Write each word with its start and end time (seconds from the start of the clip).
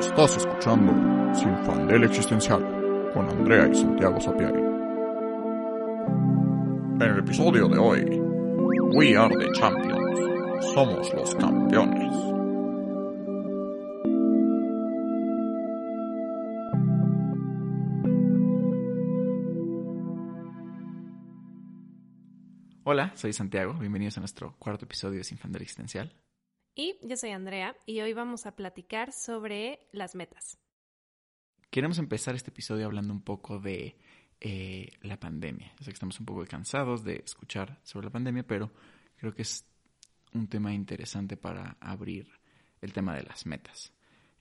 Estás 0.00 0.36
escuchando 0.36 0.92
Sin 1.34 1.56
Fandel 1.64 2.04
Existencial 2.04 2.62
con 3.12 3.28
Andrea 3.28 3.68
y 3.68 3.74
Santiago 3.74 4.20
Sapiari. 4.20 4.60
En 6.96 7.02
el 7.02 7.18
episodio 7.20 7.68
de 7.68 7.78
hoy, 7.78 8.04
We 8.94 9.16
Are 9.16 9.34
the 9.36 9.52
Champions. 9.52 10.20
Somos 10.74 11.12
los 11.14 11.34
campeones. 11.36 12.12
Hola, 22.84 23.12
soy 23.14 23.32
Santiago. 23.32 23.74
Bienvenidos 23.74 24.16
a 24.18 24.20
nuestro 24.20 24.56
cuarto 24.58 24.84
episodio 24.84 25.18
de 25.18 25.24
Sin 25.24 25.38
Fandel 25.38 25.62
Existencial. 25.62 26.12
Y 26.76 26.96
yo 27.02 27.16
soy 27.16 27.30
Andrea 27.30 27.76
y 27.86 28.00
hoy 28.00 28.14
vamos 28.14 28.46
a 28.46 28.56
platicar 28.56 29.12
sobre 29.12 29.86
las 29.92 30.16
metas. 30.16 30.58
Queremos 31.70 31.98
empezar 31.98 32.34
este 32.34 32.50
episodio 32.50 32.86
hablando 32.86 33.12
un 33.12 33.22
poco 33.22 33.60
de 33.60 33.96
eh, 34.40 34.90
la 35.02 35.20
pandemia. 35.20 35.68
Yo 35.78 35.84
sé 35.84 35.90
que 35.90 35.94
estamos 35.94 36.18
un 36.18 36.26
poco 36.26 36.44
cansados 36.46 37.04
de 37.04 37.22
escuchar 37.24 37.78
sobre 37.84 38.06
la 38.06 38.10
pandemia, 38.10 38.44
pero 38.44 38.72
creo 39.16 39.32
que 39.32 39.42
es 39.42 39.64
un 40.32 40.48
tema 40.48 40.74
interesante 40.74 41.36
para 41.36 41.76
abrir 41.78 42.28
el 42.80 42.92
tema 42.92 43.14
de 43.14 43.22
las 43.22 43.46
metas. 43.46 43.92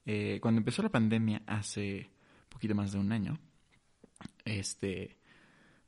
Eh, 0.04 0.40
cuando 0.42 0.58
empezó 0.58 0.82
la 0.82 0.90
pandemia 0.90 1.44
hace 1.46 2.10
poquito 2.50 2.74
más 2.74 2.94
de 2.94 2.98
un 2.98 3.12
año, 3.12 3.40
este, 4.44 5.18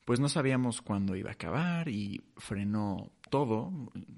pues 0.05 0.20
no 0.20 0.30
sabíamos 0.30 0.84
cuándo 0.84 1.16
iba 1.16 1.32
a 1.32 1.34
acabar 1.34 1.90
y 1.90 2.22
frenó 2.38 3.12
todo, 3.30 3.72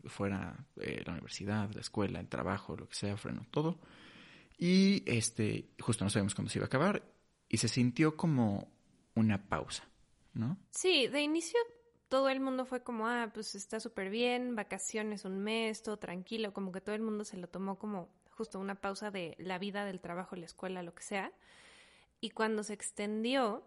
fuera 0.06 0.66
eh, 0.82 1.02
la 1.06 1.14
universidad, 1.14 1.72
la 1.74 1.82
escuela, 1.82 2.20
el 2.20 2.28
trabajo, 2.28 2.76
lo 2.76 2.88
que 2.88 2.96
sea, 2.96 3.18
frenó 3.18 3.46
todo. 3.52 3.80
Y 4.58 5.04
este, 5.06 5.70
justo 5.80 6.04
no 6.04 6.10
sabíamos 6.10 6.36
cuándo 6.36 6.50
se 6.50 6.60
iba 6.60 6.66
a 6.66 6.68
acabar 6.68 7.04
y 7.48 7.58
se 7.58 7.68
sintió 7.68 8.18
como 8.18 8.72
una 9.16 9.48
pausa, 9.48 9.84
¿no? 10.34 10.58
Sí, 10.72 11.08
de 11.08 11.22
inicio 11.22 11.60
todo 12.10 12.30
el 12.30 12.40
mundo 12.40 12.66
fue 12.66 12.84
como, 12.84 13.08
ah, 13.08 13.30
pues 13.34 13.56
está 13.56 13.80
súper 13.80 14.10
bien, 14.10 14.56
vacaciones 14.56 15.26
un 15.26 15.40
mes, 15.40 15.84
todo 15.84 15.98
tranquilo, 15.98 16.54
como 16.54 16.72
que 16.72 16.82
todo 16.82 16.96
el 16.96 17.02
mundo 17.02 17.26
se 17.26 17.38
lo 17.38 17.48
tomó 17.48 17.78
como 17.78 18.10
justo 18.32 18.60
una 18.60 18.76
pausa 18.76 19.12
de 19.12 19.36
la 19.40 19.58
vida, 19.58 19.84
del 19.84 20.00
trabajo, 20.00 20.36
la 20.36 20.46
escuela, 20.46 20.84
lo 20.84 20.94
que 20.94 21.04
sea. 21.04 21.32
Y 22.22 22.30
cuando 22.30 22.64
se 22.64 22.74
extendió, 22.74 23.64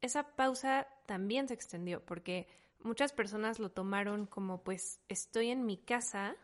esa 0.00 0.34
pausa 0.34 0.86
también 1.06 1.48
se 1.48 1.54
extendió, 1.54 2.04
porque 2.04 2.46
muchas 2.84 3.12
personas 3.12 3.58
lo 3.58 3.70
tomaron 3.70 4.26
como, 4.26 4.62
pues, 4.62 5.00
estoy 5.08 5.50
en 5.50 5.64
mi 5.66 5.76
casa. 5.76 6.36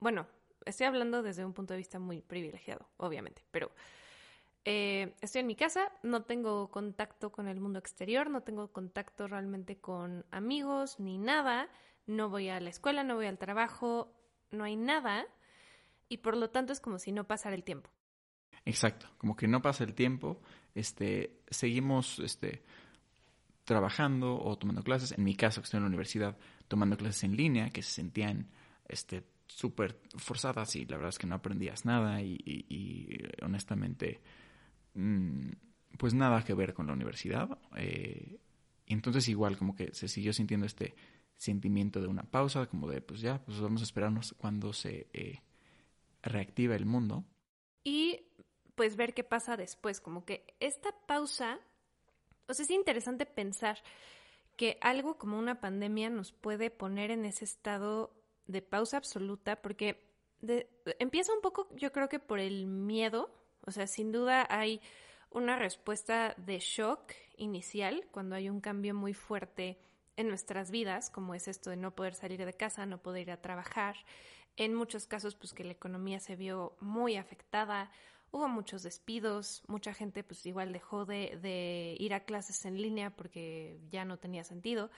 Bueno, 0.00 0.26
estoy 0.64 0.86
hablando 0.86 1.22
desde 1.22 1.44
un 1.44 1.52
punto 1.52 1.74
de 1.74 1.78
vista 1.78 1.98
muy 1.98 2.20
privilegiado, 2.22 2.88
obviamente, 2.96 3.44
pero 3.50 3.70
eh, 4.64 5.14
estoy 5.20 5.40
en 5.42 5.46
mi 5.46 5.54
casa, 5.54 5.92
no 6.02 6.24
tengo 6.24 6.70
contacto 6.70 7.30
con 7.30 7.46
el 7.48 7.60
mundo 7.60 7.78
exterior, 7.78 8.28
no 8.28 8.42
tengo 8.42 8.72
contacto 8.72 9.28
realmente 9.28 9.76
con 9.76 10.26
amigos 10.32 10.98
ni 10.98 11.18
nada, 11.18 11.68
no 12.06 12.28
voy 12.28 12.48
a 12.48 12.60
la 12.60 12.70
escuela, 12.70 13.04
no 13.04 13.14
voy 13.14 13.26
al 13.26 13.38
trabajo, 13.38 14.12
no 14.50 14.64
hay 14.64 14.76
nada, 14.76 15.26
y 16.08 16.18
por 16.18 16.36
lo 16.36 16.50
tanto 16.50 16.72
es 16.72 16.80
como 16.80 16.98
si 16.98 17.12
no 17.12 17.28
pasara 17.28 17.54
el 17.54 17.62
tiempo. 17.62 17.90
Exacto, 18.64 19.06
como 19.18 19.36
que 19.36 19.46
no 19.46 19.62
pasa 19.62 19.84
el 19.84 19.94
tiempo, 19.94 20.40
este, 20.74 21.38
seguimos, 21.48 22.18
este, 22.18 22.64
trabajando 23.66 24.40
o 24.40 24.56
tomando 24.56 24.82
clases. 24.82 25.12
En 25.12 25.24
mi 25.24 25.34
caso, 25.34 25.60
que 25.60 25.66
estoy 25.66 25.78
en 25.78 25.84
la 25.84 25.88
universidad, 25.88 26.38
tomando 26.68 26.96
clases 26.96 27.24
en 27.24 27.36
línea, 27.36 27.68
que 27.70 27.82
se 27.82 27.90
sentían 27.90 28.48
este 28.88 29.24
súper 29.48 30.00
forzadas 30.16 30.74
y 30.76 30.86
la 30.86 30.96
verdad 30.96 31.10
es 31.10 31.18
que 31.18 31.26
no 31.26 31.34
aprendías 31.34 31.84
nada 31.84 32.20
y, 32.22 33.18
honestamente, 33.42 34.20
mm, 34.94 35.50
pues 35.98 36.14
nada 36.14 36.42
que 36.44 36.54
ver 36.54 36.74
con 36.74 36.86
la 36.86 36.92
universidad. 36.92 37.58
Eh, 37.76 38.38
entonces 38.86 39.28
igual 39.28 39.56
como 39.56 39.74
que 39.74 39.92
se 39.94 40.08
siguió 40.08 40.32
sintiendo 40.32 40.66
este 40.66 40.94
sentimiento 41.36 42.00
de 42.00 42.06
una 42.06 42.22
pausa, 42.22 42.66
como 42.66 42.88
de 42.88 43.00
pues 43.00 43.20
ya, 43.20 43.44
pues 43.44 43.60
vamos 43.60 43.82
a 43.82 43.84
esperarnos 43.84 44.34
cuando 44.38 44.72
se 44.72 45.08
eh, 45.12 45.42
reactiva 46.22 46.76
el 46.76 46.86
mundo. 46.86 47.24
Y 47.84 48.20
pues 48.74 48.96
ver 48.96 49.14
qué 49.14 49.24
pasa 49.24 49.56
después, 49.56 50.00
como 50.00 50.24
que 50.24 50.54
esta 50.60 50.90
pausa 51.06 51.58
o 52.48 52.54
sea, 52.54 52.64
es 52.64 52.70
interesante 52.70 53.26
pensar 53.26 53.78
que 54.56 54.78
algo 54.80 55.18
como 55.18 55.38
una 55.38 55.60
pandemia 55.60 56.10
nos 56.10 56.32
puede 56.32 56.70
poner 56.70 57.10
en 57.10 57.24
ese 57.24 57.44
estado 57.44 58.14
de 58.46 58.62
pausa 58.62 58.96
absoluta, 58.96 59.60
porque 59.60 60.02
empieza 60.98 61.32
un 61.32 61.40
poco, 61.40 61.68
yo 61.76 61.92
creo 61.92 62.08
que 62.08 62.18
por 62.18 62.38
el 62.38 62.66
miedo, 62.66 63.30
o 63.66 63.70
sea, 63.70 63.86
sin 63.86 64.12
duda 64.12 64.46
hay 64.48 64.80
una 65.30 65.56
respuesta 65.56 66.34
de 66.38 66.58
shock 66.58 67.12
inicial 67.36 68.06
cuando 68.10 68.36
hay 68.36 68.48
un 68.48 68.60
cambio 68.60 68.94
muy 68.94 69.12
fuerte 69.12 69.78
en 70.16 70.28
nuestras 70.28 70.70
vidas, 70.70 71.10
como 71.10 71.34
es 71.34 71.48
esto 71.48 71.70
de 71.70 71.76
no 71.76 71.94
poder 71.94 72.14
salir 72.14 72.42
de 72.44 72.52
casa, 72.54 72.86
no 72.86 73.02
poder 73.02 73.22
ir 73.22 73.30
a 73.32 73.42
trabajar. 73.42 73.96
En 74.56 74.74
muchos 74.74 75.06
casos, 75.06 75.34
pues 75.34 75.52
que 75.52 75.64
la 75.64 75.72
economía 75.72 76.20
se 76.20 76.36
vio 76.36 76.76
muy 76.80 77.16
afectada 77.16 77.90
hubo 78.30 78.48
muchos 78.48 78.82
despidos, 78.82 79.62
mucha 79.66 79.94
gente 79.94 80.22
pues 80.22 80.44
igual 80.46 80.72
dejó 80.72 81.04
de, 81.04 81.96
ir 81.98 82.14
a 82.14 82.24
clases 82.24 82.64
en 82.64 82.80
línea 82.80 83.10
porque 83.10 83.80
ya 83.90 84.04
no 84.04 84.18
tenía 84.18 84.44
sentido. 84.44 84.90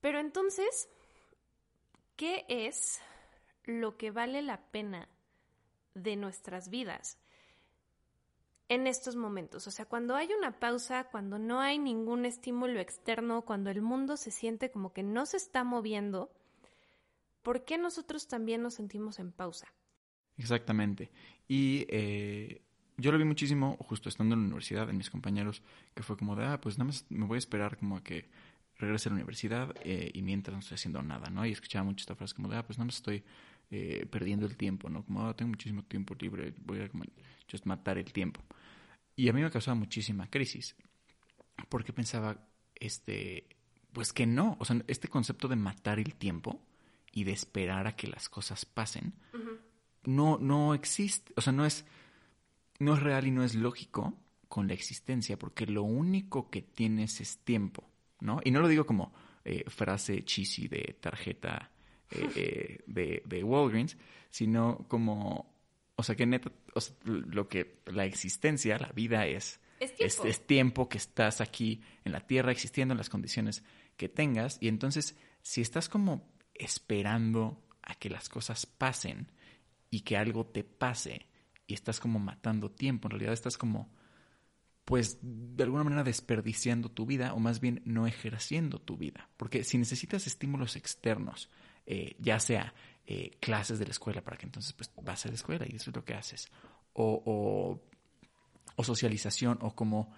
Pero 0.00 0.18
entonces, 0.18 0.88
¿qué 2.16 2.44
es 2.48 3.00
lo 3.64 3.96
que 3.96 4.10
vale 4.10 4.42
la 4.42 4.60
pena 4.70 5.08
de 5.94 6.16
nuestras 6.16 6.70
vidas 6.70 7.18
en 8.68 8.86
estos 8.86 9.16
momentos? 9.16 9.66
O 9.66 9.70
sea, 9.70 9.84
cuando 9.84 10.14
hay 10.14 10.32
una 10.32 10.58
pausa, 10.58 11.04
cuando 11.10 11.38
no 11.38 11.60
hay 11.60 11.78
ningún 11.78 12.24
estímulo 12.24 12.80
externo, 12.80 13.42
cuando 13.42 13.70
el 13.70 13.82
mundo 13.82 14.16
se 14.16 14.30
siente 14.30 14.70
como 14.70 14.92
que 14.92 15.02
no 15.02 15.26
se 15.26 15.36
está 15.36 15.64
moviendo, 15.64 16.30
¿por 17.42 17.64
qué 17.64 17.76
nosotros 17.76 18.28
también 18.28 18.62
nos 18.62 18.74
sentimos 18.74 19.18
en 19.18 19.32
pausa? 19.32 19.72
Exactamente. 20.40 21.10
Y 21.46 21.84
eh, 21.90 22.62
yo 22.96 23.12
lo 23.12 23.18
vi 23.18 23.24
muchísimo 23.24 23.76
justo 23.80 24.08
estando 24.08 24.34
en 24.34 24.40
la 24.40 24.46
universidad, 24.46 24.88
en 24.88 24.96
mis 24.96 25.10
compañeros, 25.10 25.62
que 25.94 26.02
fue 26.02 26.16
como 26.16 26.34
de, 26.34 26.46
ah, 26.46 26.60
pues 26.60 26.78
nada 26.78 26.86
más 26.86 27.04
me 27.10 27.26
voy 27.26 27.36
a 27.36 27.38
esperar 27.38 27.76
como 27.76 27.98
a 27.98 28.02
que 28.02 28.28
regrese 28.78 29.08
a 29.08 29.12
la 29.12 29.16
universidad 29.16 29.74
eh, 29.84 30.10
y 30.14 30.22
mientras 30.22 30.54
no 30.54 30.60
estoy 30.60 30.76
haciendo 30.76 31.02
nada, 31.02 31.28
¿no? 31.28 31.44
Y 31.44 31.52
escuchaba 31.52 31.84
mucho 31.84 32.02
esta 32.02 32.14
frase 32.14 32.34
como 32.34 32.48
de, 32.48 32.56
ah, 32.56 32.66
pues 32.66 32.78
nada 32.78 32.86
más 32.86 32.96
estoy 32.96 33.22
eh, 33.70 34.06
perdiendo 34.10 34.46
el 34.46 34.56
tiempo, 34.56 34.88
¿no? 34.88 35.04
Como, 35.04 35.26
ah, 35.26 35.36
tengo 35.36 35.50
muchísimo 35.50 35.82
tiempo 35.84 36.14
libre, 36.18 36.54
voy 36.64 36.80
a 36.80 36.88
como, 36.88 37.04
just 37.50 37.66
matar 37.66 37.98
el 37.98 38.10
tiempo. 38.12 38.40
Y 39.14 39.28
a 39.28 39.34
mí 39.34 39.42
me 39.42 39.50
causaba 39.50 39.74
muchísima 39.74 40.30
crisis, 40.30 40.74
porque 41.68 41.92
pensaba, 41.92 42.48
este, 42.74 43.46
pues 43.92 44.14
que 44.14 44.26
no, 44.26 44.56
o 44.58 44.64
sea, 44.64 44.82
este 44.86 45.08
concepto 45.08 45.48
de 45.48 45.56
matar 45.56 45.98
el 45.98 46.14
tiempo 46.14 46.62
y 47.12 47.24
de 47.24 47.32
esperar 47.32 47.86
a 47.86 47.96
que 47.96 48.06
las 48.06 48.30
cosas 48.30 48.64
pasen, 48.64 49.12
no, 50.04 50.38
no 50.38 50.74
existe, 50.74 51.32
o 51.36 51.40
sea, 51.40 51.52
no 51.52 51.66
es, 51.66 51.84
no 52.78 52.94
es 52.94 53.02
real 53.02 53.26
y 53.26 53.30
no 53.30 53.44
es 53.44 53.54
lógico 53.54 54.14
con 54.48 54.66
la 54.66 54.74
existencia, 54.74 55.38
porque 55.38 55.66
lo 55.66 55.82
único 55.82 56.50
que 56.50 56.62
tienes 56.62 57.20
es 57.20 57.38
tiempo, 57.38 57.88
¿no? 58.20 58.40
Y 58.44 58.50
no 58.50 58.60
lo 58.60 58.68
digo 58.68 58.86
como 58.86 59.12
eh, 59.44 59.64
frase 59.68 60.24
cheesy 60.24 60.68
de 60.68 60.96
tarjeta 61.00 61.70
eh, 62.10 62.30
eh, 62.36 62.78
de, 62.86 63.22
de, 63.24 63.44
Walgreens, 63.44 63.96
sino 64.30 64.86
como, 64.88 65.54
o 65.96 66.02
sea, 66.02 66.16
que 66.16 66.26
neta, 66.26 66.50
lo 67.04 67.48
que 67.48 67.80
la 67.86 68.04
existencia, 68.04 68.78
la 68.78 68.92
vida 68.92 69.26
es 69.26 69.60
es 69.80 69.94
tiempo. 69.94 70.26
es 70.26 70.46
tiempo 70.46 70.88
que 70.88 70.98
estás 70.98 71.40
aquí 71.40 71.80
en 72.04 72.12
la 72.12 72.20
tierra 72.20 72.52
existiendo 72.52 72.92
en 72.92 72.98
las 72.98 73.08
condiciones 73.08 73.64
que 73.96 74.08
tengas, 74.08 74.58
y 74.60 74.68
entonces, 74.68 75.16
si 75.42 75.62
estás 75.62 75.88
como 75.88 76.28
esperando 76.54 77.62
a 77.82 77.94
que 77.94 78.10
las 78.10 78.28
cosas 78.28 78.66
pasen, 78.66 79.30
y 79.90 80.00
que 80.00 80.16
algo 80.16 80.46
te 80.46 80.64
pase 80.64 81.26
y 81.66 81.74
estás 81.74 82.00
como 82.00 82.18
matando 82.18 82.70
tiempo, 82.70 83.08
en 83.08 83.12
realidad 83.12 83.32
estás 83.32 83.58
como 83.58 83.90
pues 84.84 85.18
de 85.22 85.62
alguna 85.62 85.84
manera 85.84 86.02
desperdiciando 86.02 86.88
tu 86.88 87.06
vida 87.06 87.32
o 87.34 87.38
más 87.38 87.60
bien 87.60 87.80
no 87.84 88.08
ejerciendo 88.08 88.80
tu 88.80 88.96
vida. 88.96 89.28
Porque 89.36 89.62
si 89.62 89.78
necesitas 89.78 90.26
estímulos 90.26 90.74
externos, 90.74 91.48
eh, 91.86 92.16
ya 92.18 92.40
sea 92.40 92.74
eh, 93.06 93.36
clases 93.40 93.78
de 93.78 93.84
la 93.84 93.92
escuela 93.92 94.22
para 94.22 94.36
que 94.36 94.46
entonces 94.46 94.72
pues 94.72 94.90
vas 95.02 95.24
a 95.24 95.28
la 95.28 95.34
escuela 95.34 95.64
y 95.68 95.76
eso 95.76 95.90
es 95.90 95.96
lo 95.96 96.04
que 96.04 96.14
haces, 96.14 96.48
o, 96.92 97.80
o, 98.76 98.84
socialización 98.84 99.58
o 99.60 99.74
como 99.74 100.10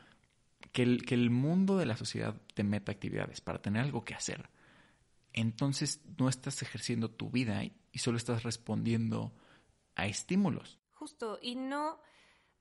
que 0.73 0.85
el, 0.85 1.05
que 1.05 1.17
el 1.17 1.29
mundo 1.29 1.77
de 1.77 1.85
la 1.85 1.97
sociedad 1.97 2.41
te 2.55 2.63
meta 2.63 2.93
actividades 2.93 3.41
para 3.41 3.61
tener 3.61 3.83
algo 3.83 4.05
que 4.05 4.15
hacer, 4.15 4.49
entonces 5.33 6.01
no 6.17 6.29
estás 6.29 6.63
ejerciendo 6.63 7.11
tu 7.11 7.29
vida 7.31 7.63
y 7.65 7.99
solo 7.99 8.17
estás 8.17 8.45
respondiendo 8.45 9.35
a 9.95 10.07
estímulos. 10.07 10.79
Justo, 10.93 11.39
y 11.43 11.55
no, 11.57 12.01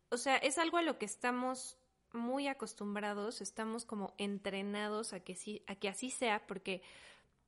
o 0.10 0.18
sea, 0.18 0.38
es 0.38 0.58
algo 0.58 0.78
a 0.78 0.82
lo 0.82 0.98
que 0.98 1.06
estamos 1.06 1.78
muy 2.14 2.48
acostumbrados, 2.48 3.42
estamos 3.42 3.86
como 3.86 4.14
entrenados 4.18 5.14
a 5.14 5.22
que 5.22 5.36
sí, 5.36 5.64
a 5.68 5.76
que 5.76 5.90
así 5.90 6.10
sea, 6.10 6.46
porque 6.48 6.82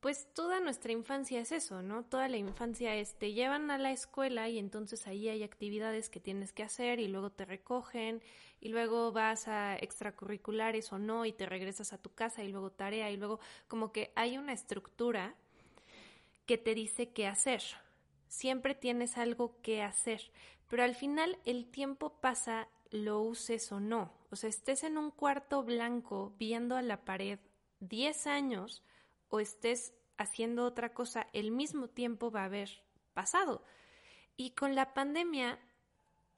pues 0.04 0.28
toda 0.34 0.60
nuestra 0.60 0.92
infancia 0.92 1.40
es 1.40 1.54
eso, 1.54 1.82
¿no? 1.82 2.04
Toda 2.04 2.28
la 2.28 2.36
infancia 2.36 2.94
es, 2.96 3.18
te 3.18 3.32
llevan 3.32 3.72
a 3.72 3.78
la 3.78 3.94
escuela 3.94 4.50
y 4.50 4.60
entonces 4.60 5.08
ahí 5.08 5.30
hay 5.30 5.44
actividades 5.44 6.10
que 6.10 6.20
tienes 6.20 6.52
que 6.52 6.62
hacer 6.62 7.00
y 7.00 7.08
luego 7.08 7.32
te 7.32 7.46
recogen 7.46 8.22
y 8.60 8.68
luego 8.68 9.14
vas 9.14 9.48
a 9.48 9.78
extracurriculares 9.78 10.92
o 10.92 11.00
no 11.00 11.26
y 11.26 11.32
te 11.32 11.46
regresas 11.46 11.94
a 11.94 12.02
tu 12.02 12.14
casa 12.14 12.44
y 12.44 12.50
luego 12.50 12.70
tarea 12.70 13.12
y 13.12 13.18
luego 13.18 13.40
como 13.70 13.94
que 13.94 14.12
hay 14.16 14.38
una 14.38 14.52
estructura 14.52 15.36
que 16.46 16.58
te 16.58 16.76
dice 16.76 17.14
qué 17.14 17.26
hacer. 17.26 17.64
Siempre 18.34 18.74
tienes 18.74 19.20
algo 19.20 19.62
que 19.62 19.84
hacer, 19.84 20.32
pero 20.68 20.82
al 20.82 20.96
final 20.96 21.38
el 21.46 21.70
tiempo 21.70 22.20
pasa, 22.20 22.68
lo 22.90 23.22
uses 23.22 23.72
o 23.72 23.80
no. 23.80 24.12
O 24.32 24.36
sea, 24.36 24.50
estés 24.50 24.84
en 24.84 24.98
un 24.98 25.12
cuarto 25.12 25.62
blanco 25.62 26.34
viendo 26.40 26.76
a 26.76 26.82
la 26.82 27.06
pared 27.06 27.38
10 27.82 28.26
años, 28.26 28.82
o 29.30 29.40
estés 29.40 29.94
haciendo 30.18 30.66
otra 30.66 30.96
cosa, 30.96 31.28
el 31.32 31.52
mismo 31.52 31.90
tiempo 31.90 32.32
va 32.32 32.42
a 32.42 32.46
haber 32.46 32.82
pasado. 33.14 33.64
Y 34.36 34.56
con 34.56 34.74
la 34.74 34.96
pandemia, 34.96 35.60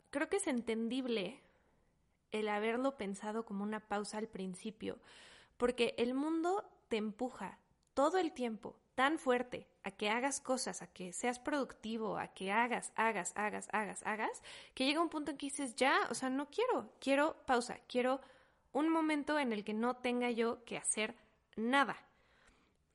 creo 0.09 0.27
que 0.27 0.37
es 0.37 0.47
entendible 0.47 1.39
el 2.31 2.49
haberlo 2.49 2.97
pensado 2.97 3.45
como 3.45 3.63
una 3.63 3.79
pausa 3.79 4.17
al 4.17 4.27
principio, 4.27 4.99
porque 5.55 5.95
el 5.97 6.13
mundo 6.13 6.69
te 6.89 6.97
empuja 6.97 7.57
todo 7.93 8.17
el 8.17 8.33
tiempo 8.33 8.75
tan 8.95 9.19
fuerte 9.19 9.67
a 9.83 9.91
que 9.91 10.09
hagas 10.09 10.39
cosas, 10.39 10.81
a 10.81 10.87
que 10.87 11.13
seas 11.13 11.37
productivo, 11.37 12.17
a 12.17 12.29
que 12.29 12.51
hagas, 12.51 12.91
hagas, 12.95 13.33
hagas, 13.35 13.67
hagas, 13.71 14.01
hagas, 14.05 14.41
que 14.73 14.85
llega 14.85 15.01
un 15.01 15.09
punto 15.09 15.31
en 15.31 15.37
que 15.37 15.47
dices, 15.47 15.75
ya, 15.75 15.99
o 16.09 16.13
sea, 16.13 16.29
no 16.29 16.49
quiero, 16.49 16.93
quiero 16.99 17.35
pausa, 17.45 17.77
quiero 17.87 18.21
un 18.71 18.89
momento 18.89 19.37
en 19.37 19.53
el 19.53 19.63
que 19.63 19.73
no 19.73 19.97
tenga 19.97 20.31
yo 20.31 20.63
que 20.65 20.77
hacer 20.77 21.15
nada 21.55 21.97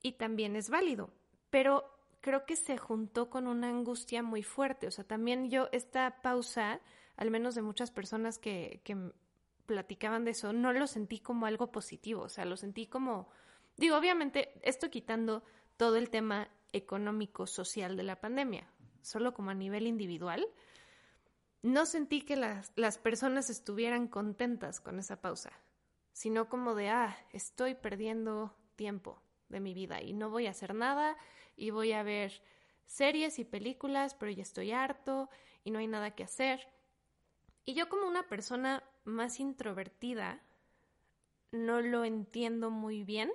y 0.01 0.13
también 0.13 0.55
es 0.55 0.69
válido, 0.69 1.11
pero 1.49 1.85
creo 2.19 2.45
que 2.45 2.55
se 2.55 2.77
juntó 2.77 3.29
con 3.29 3.47
una 3.47 3.69
angustia 3.69 4.23
muy 4.23 4.43
fuerte, 4.43 4.87
o 4.87 4.91
sea, 4.91 5.03
también 5.03 5.49
yo 5.49 5.69
esta 5.71 6.21
pausa, 6.21 6.81
al 7.15 7.31
menos 7.31 7.55
de 7.55 7.61
muchas 7.61 7.91
personas 7.91 8.39
que, 8.39 8.81
que 8.83 8.97
platicaban 9.65 10.25
de 10.25 10.31
eso, 10.31 10.51
no 10.51 10.73
lo 10.73 10.87
sentí 10.87 11.19
como 11.19 11.45
algo 11.45 11.71
positivo, 11.71 12.23
o 12.23 12.29
sea, 12.29 12.45
lo 12.45 12.57
sentí 12.57 12.87
como, 12.87 13.29
digo, 13.77 13.95
obviamente, 13.97 14.53
esto 14.63 14.89
quitando 14.89 15.43
todo 15.81 15.95
el 15.95 16.11
tema 16.11 16.47
económico, 16.73 17.47
social 17.47 17.97
de 17.97 18.03
la 18.03 18.21
pandemia, 18.21 18.67
solo 19.01 19.33
como 19.33 19.49
a 19.49 19.55
nivel 19.55 19.87
individual, 19.87 20.47
no 21.63 21.87
sentí 21.87 22.21
que 22.21 22.35
las, 22.35 22.71
las 22.75 22.99
personas 22.99 23.49
estuvieran 23.49 24.07
contentas 24.07 24.79
con 24.79 24.99
esa 24.99 25.21
pausa, 25.21 25.51
sino 26.11 26.49
como 26.49 26.75
de, 26.75 26.89
ah, 26.89 27.17
estoy 27.33 27.73
perdiendo 27.73 28.55
tiempo, 28.75 29.23
de 29.49 29.59
mi 29.59 29.73
vida 29.73 30.03
y 30.03 30.13
no 30.13 30.29
voy 30.29 30.45
a 30.45 30.51
hacer 30.51 30.75
nada 30.75 31.17
y 31.55 31.71
voy 31.71 31.93
a 31.93 32.03
ver 32.03 32.43
series 32.85 33.39
y 33.39 33.43
películas, 33.43 34.13
pero 34.13 34.31
ya 34.31 34.43
estoy 34.43 34.73
harto 34.73 35.31
y 35.63 35.71
no 35.71 35.79
hay 35.79 35.87
nada 35.87 36.11
que 36.11 36.25
hacer. 36.25 36.67
Y 37.65 37.73
yo 37.73 37.89
como 37.89 38.07
una 38.07 38.27
persona 38.27 38.83
más 39.03 39.39
introvertida, 39.39 40.43
no 41.51 41.81
lo 41.81 42.05
entiendo 42.05 42.69
muy 42.69 43.03
bien, 43.03 43.31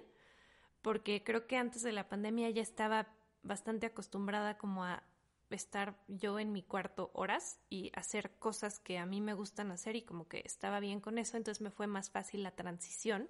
porque 0.86 1.24
creo 1.24 1.48
que 1.48 1.56
antes 1.56 1.82
de 1.82 1.90
la 1.90 2.08
pandemia 2.08 2.48
ya 2.50 2.62
estaba 2.62 3.08
bastante 3.42 3.86
acostumbrada 3.86 4.56
como 4.56 4.84
a 4.84 5.02
estar 5.50 5.98
yo 6.06 6.38
en 6.38 6.52
mi 6.52 6.62
cuarto 6.62 7.10
horas 7.12 7.58
y 7.68 7.90
hacer 7.96 8.30
cosas 8.38 8.78
que 8.78 8.96
a 8.96 9.04
mí 9.04 9.20
me 9.20 9.34
gustan 9.34 9.72
hacer 9.72 9.96
y 9.96 10.02
como 10.02 10.28
que 10.28 10.42
estaba 10.44 10.78
bien 10.78 11.00
con 11.00 11.18
eso, 11.18 11.36
entonces 11.36 11.60
me 11.60 11.72
fue 11.72 11.88
más 11.88 12.10
fácil 12.10 12.44
la 12.44 12.52
transición. 12.52 13.28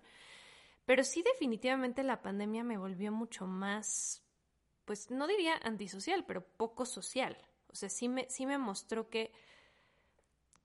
Pero 0.84 1.02
sí 1.02 1.22
definitivamente 1.22 2.02
la 2.02 2.20
pandemia 2.20 2.62
me 2.62 2.76
volvió 2.76 3.10
mucho 3.10 3.46
más, 3.46 4.22
pues 4.84 5.10
no 5.10 5.26
diría 5.26 5.56
antisocial, 5.62 6.26
pero 6.26 6.44
poco 6.44 6.84
social. 6.84 7.38
O 7.68 7.74
sea, 7.74 7.88
sí 7.88 8.10
me, 8.10 8.28
sí 8.28 8.44
me 8.44 8.58
mostró 8.58 9.08
que, 9.08 9.32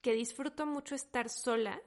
que 0.01 0.11
disfruto 0.11 0.65
mucho 0.65 0.95
estar 0.95 1.29
sola, 1.29 1.81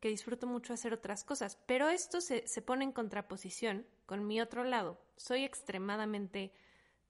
que 0.00 0.08
disfruto 0.08 0.46
mucho 0.46 0.72
hacer 0.72 0.92
otras 0.92 1.24
cosas, 1.24 1.58
pero 1.66 1.88
esto 1.88 2.20
se, 2.20 2.46
se 2.46 2.62
pone 2.62 2.84
en 2.84 2.92
contraposición 2.92 3.86
con 4.06 4.26
mi 4.26 4.40
otro 4.40 4.64
lado. 4.64 4.98
Soy 5.16 5.44
extremadamente 5.44 6.52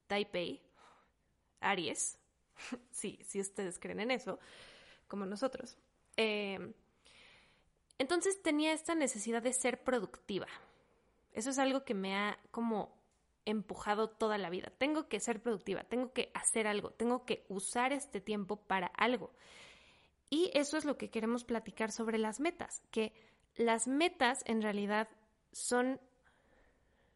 Taipei, 0.08 0.60
Aries, 1.60 2.19
sí, 2.90 3.19
si 3.25 3.40
ustedes 3.40 3.78
creen 3.78 4.00
en 4.00 4.10
eso, 4.10 4.38
como 5.08 5.26
nosotros. 5.26 5.76
Eh, 6.16 6.72
entonces 7.98 8.42
tenía 8.42 8.72
esta 8.72 8.94
necesidad 8.94 9.42
de 9.42 9.52
ser 9.52 9.82
productiva. 9.82 10.46
Eso 11.32 11.50
es 11.50 11.58
algo 11.58 11.84
que 11.84 11.94
me 11.94 12.16
ha 12.16 12.38
como 12.50 12.98
empujado 13.44 14.08
toda 14.08 14.38
la 14.38 14.50
vida. 14.50 14.72
Tengo 14.78 15.08
que 15.08 15.20
ser 15.20 15.42
productiva, 15.42 15.84
tengo 15.84 16.12
que 16.12 16.31
hacer 16.34 16.66
algo, 16.66 16.90
tengo 16.90 17.25
que 17.25 17.44
usar 17.48 17.92
este 17.92 18.20
tiempo 18.20 18.56
para 18.56 18.87
algo. 18.88 19.32
Y 20.31 20.50
eso 20.55 20.79
es 20.79 20.85
lo 20.85 20.97
que 20.97 21.11
queremos 21.11 21.44
platicar 21.44 21.91
sobre 21.91 22.17
las 22.17 22.38
metas, 22.41 22.82
que 22.93 23.12
las 23.56 23.88
metas 23.88 24.43
en 24.47 24.62
realidad 24.62 25.09
son 25.53 26.00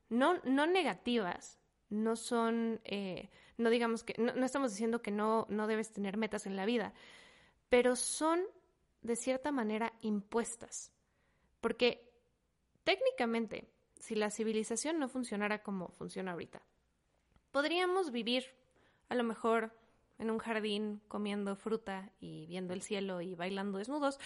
no, 0.09 0.41
no 0.45 0.67
negativas, 0.67 1.59
no 1.89 2.17
son, 2.17 2.81
eh, 2.85 3.31
no 3.57 3.71
digamos 3.71 4.03
que, 4.05 4.15
no, 4.19 4.35
no 4.35 4.45
estamos 4.45 4.73
diciendo 4.73 5.01
que 5.01 5.13
no, 5.13 5.47
no 5.49 5.67
debes 5.67 5.93
tener 5.93 6.17
metas 6.17 6.47
en 6.47 6.57
la 6.57 6.67
vida, 6.67 6.93
pero 7.69 7.97
son 7.97 8.43
de 9.03 9.17
cierta 9.17 9.53
manera 9.53 9.93
impuestas. 10.01 10.93
Porque 11.61 12.13
técnicamente, 12.83 13.71
si 13.99 14.15
la 14.15 14.31
civilización 14.31 14.99
no 14.99 15.09
funcionara 15.09 15.63
como 15.63 15.89
funciona 15.89 16.33
ahorita, 16.33 16.63
podríamos 17.53 18.11
vivir 18.11 18.45
a 19.09 19.15
lo 19.15 19.25
mejor 19.25 19.73
en 20.19 20.31
un 20.31 20.39
jardín 20.39 21.01
comiendo 21.09 21.57
fruta 21.57 22.11
y 22.21 22.47
viendo 22.47 22.75
el 22.75 22.83
cielo 22.83 23.21
y 23.21 23.35
bailando 23.35 23.79
desnudos, 23.79 24.19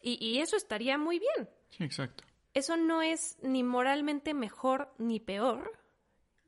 y, 0.00 0.24
y 0.24 0.40
eso 0.40 0.56
estaría 0.56 0.98
muy 0.98 1.18
bien. 1.18 1.48
Sí, 1.70 1.84
exacto. 1.84 2.24
Eso 2.52 2.76
no 2.76 3.02
es 3.02 3.38
ni 3.42 3.62
moralmente 3.62 4.34
mejor 4.34 4.94
ni 4.98 5.18
peor, 5.18 5.72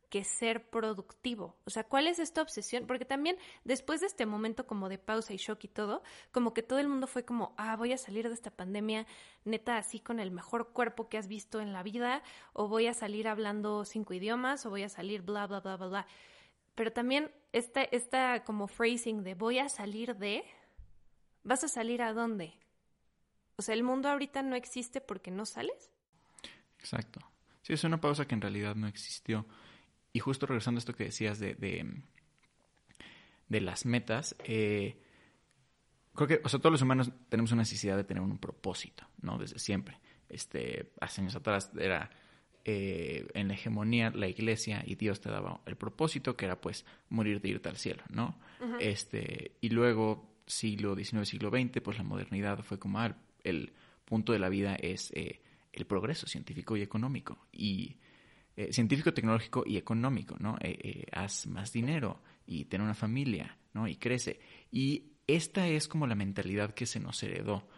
que 0.08 0.24
ser 0.24 0.68
productivo. 0.70 1.56
O 1.64 1.70
sea, 1.70 1.84
¿cuál 1.84 2.06
es 2.06 2.18
esta 2.18 2.42
obsesión? 2.42 2.86
Porque 2.86 3.04
también 3.04 3.36
después 3.64 4.00
de 4.00 4.06
este 4.06 4.26
momento 4.26 4.66
como 4.66 4.88
de 4.88 4.98
pausa 4.98 5.34
y 5.34 5.36
shock 5.36 5.64
y 5.64 5.68
todo, 5.68 6.02
como 6.32 6.54
que 6.54 6.62
todo 6.62 6.78
el 6.78 6.88
mundo 6.88 7.06
fue 7.06 7.24
como, 7.24 7.54
ah, 7.56 7.76
voy 7.76 7.92
a 7.92 7.98
salir 7.98 8.28
de 8.28 8.34
esta 8.34 8.50
pandemia 8.50 9.06
neta 9.44 9.76
así 9.76 10.00
con 10.00 10.20
el 10.20 10.30
mejor 10.30 10.72
cuerpo 10.72 11.08
que 11.08 11.18
has 11.18 11.28
visto 11.28 11.60
en 11.60 11.72
la 11.72 11.82
vida, 11.82 12.22
o 12.52 12.68
voy 12.68 12.86
a 12.86 12.94
salir 12.94 13.28
hablando 13.28 13.84
cinco 13.84 14.14
idiomas, 14.14 14.64
o 14.66 14.70
voy 14.70 14.84
a 14.84 14.88
salir 14.88 15.22
bla, 15.22 15.46
bla, 15.46 15.60
bla, 15.60 15.76
bla, 15.76 15.88
bla. 15.88 16.06
Pero 16.76 16.92
también 16.92 17.32
esta, 17.52 17.82
esta 17.82 18.44
como 18.44 18.68
phrasing 18.68 19.24
de 19.24 19.34
voy 19.34 19.58
a 19.58 19.68
salir 19.68 20.14
de, 20.16 20.44
¿vas 21.42 21.64
a 21.64 21.68
salir 21.68 22.02
a 22.02 22.12
dónde? 22.12 22.54
O 23.56 23.62
sea, 23.62 23.74
el 23.74 23.82
mundo 23.82 24.08
ahorita 24.10 24.42
no 24.42 24.54
existe 24.54 25.00
porque 25.00 25.30
no 25.30 25.46
sales. 25.46 25.90
Exacto. 26.78 27.20
Sí, 27.62 27.72
es 27.72 27.82
una 27.82 28.00
pausa 28.00 28.28
que 28.28 28.34
en 28.34 28.42
realidad 28.42 28.76
no 28.76 28.86
existió. 28.86 29.46
Y 30.12 30.20
justo 30.20 30.46
regresando 30.46 30.78
a 30.78 30.80
esto 30.80 30.94
que 30.94 31.04
decías 31.04 31.38
de, 31.38 31.54
de, 33.48 33.60
las 33.60 33.86
metas, 33.86 34.36
eh, 34.44 35.02
creo 36.14 36.28
que, 36.28 36.40
o 36.44 36.48
sea, 36.48 36.60
todos 36.60 36.72
los 36.72 36.82
humanos 36.82 37.10
tenemos 37.30 37.52
una 37.52 37.62
necesidad 37.62 37.96
de 37.96 38.04
tener 38.04 38.22
un 38.22 38.38
propósito, 38.38 39.08
¿no? 39.22 39.38
Desde 39.38 39.58
siempre. 39.58 39.98
Este, 40.28 40.92
hace 41.00 41.22
años 41.22 41.36
atrás 41.36 41.72
era 41.78 42.10
eh, 42.68 43.26
en 43.34 43.48
la 43.48 43.54
hegemonía 43.54 44.10
la 44.10 44.28
iglesia 44.28 44.82
y 44.84 44.96
Dios 44.96 45.20
te 45.20 45.30
daba 45.30 45.60
el 45.66 45.76
propósito 45.76 46.36
que 46.36 46.46
era 46.46 46.60
pues 46.60 46.84
morir 47.08 47.40
de 47.40 47.50
irte 47.50 47.68
al 47.68 47.76
cielo, 47.76 48.02
¿no? 48.10 48.38
Este, 48.80 49.52
y 49.60 49.68
luego 49.68 50.40
siglo 50.46 50.96
XIX, 50.96 51.28
siglo 51.28 51.50
XX, 51.50 51.80
pues 51.82 51.98
la 51.98 52.04
modernidad 52.04 52.62
fue 52.62 52.78
como 52.78 52.98
ah, 52.98 53.16
el 53.44 53.72
punto 54.04 54.32
de 54.32 54.38
la 54.38 54.48
vida 54.48 54.74
es 54.74 55.12
eh, 55.14 55.40
el 55.72 55.86
progreso 55.86 56.26
científico 56.26 56.76
y 56.76 56.82
económico. 56.82 57.38
Y 57.52 57.96
eh, 58.56 58.72
científico, 58.72 59.12
tecnológico 59.12 59.64
y 59.66 59.76
económico, 59.76 60.36
¿no? 60.40 60.56
Eh, 60.62 60.78
eh, 60.82 61.04
haz 61.12 61.46
más 61.46 61.72
dinero 61.72 62.22
y 62.46 62.64
ten 62.64 62.80
una 62.80 62.94
familia, 62.94 63.58
¿no? 63.74 63.86
Y 63.86 63.96
crece. 63.96 64.40
Y 64.72 65.12
esta 65.26 65.68
es 65.68 65.86
como 65.88 66.06
la 66.06 66.14
mentalidad 66.14 66.72
que 66.72 66.86
se 66.86 66.98
nos 66.98 67.22
heredó. 67.22 67.68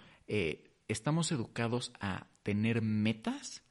estamos 0.86 1.32
educados 1.32 1.92
a 2.00 2.28
tener 2.42 2.80
metas 2.82 3.62